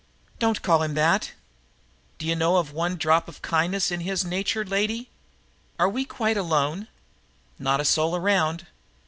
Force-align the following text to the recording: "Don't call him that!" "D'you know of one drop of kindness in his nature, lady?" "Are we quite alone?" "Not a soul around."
"Don't 0.39 0.63
call 0.63 0.81
him 0.81 0.95
that!" 0.95 1.33
"D'you 2.17 2.35
know 2.35 2.57
of 2.57 2.71
one 2.73 2.95
drop 2.95 3.27
of 3.27 3.43
kindness 3.43 3.91
in 3.91 3.99
his 3.99 4.25
nature, 4.25 4.65
lady?" 4.65 5.11
"Are 5.77 5.87
we 5.87 6.05
quite 6.05 6.37
alone?" 6.37 6.87
"Not 7.59 7.79
a 7.81 7.85
soul 7.85 8.15
around." 8.15 8.65